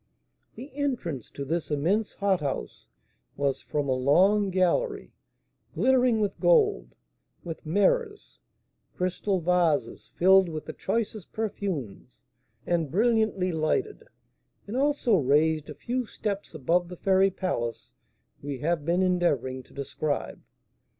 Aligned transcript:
The 0.55 0.75
entrance 0.75 1.29
to 1.29 1.45
this 1.45 1.69
immense 1.69 2.13
hothouse 2.13 2.87
was 3.37 3.61
from 3.61 3.87
a 3.87 3.91
long 3.91 4.49
gallery 4.49 5.13
glittering 5.75 6.19
with 6.19 6.39
gold, 6.39 6.95
with 7.43 7.67
mirrors, 7.67 8.39
crystal 8.95 9.39
vases 9.41 10.07
filled 10.15 10.49
with 10.49 10.65
the 10.65 10.73
choicest 10.73 11.31
perfumes, 11.31 12.23
and 12.65 12.89
brilliantly 12.89 13.51
lighted, 13.51 14.01
and 14.65 14.75
also 14.75 15.17
raised 15.17 15.69
a 15.69 15.75
few 15.75 16.07
steps 16.07 16.55
above 16.55 16.87
the 16.89 16.97
fairy 16.97 17.29
palace 17.29 17.91
we 18.41 18.57
have 18.57 18.83
been 18.83 19.03
endeavouring 19.03 19.61
to 19.61 19.71
describe. 19.75 20.41